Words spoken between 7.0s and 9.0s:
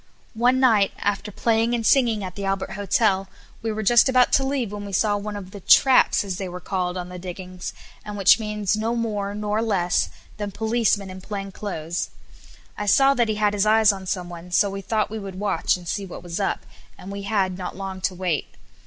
the diggings, and which means no